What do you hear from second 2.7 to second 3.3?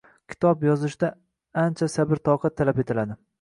etiladi.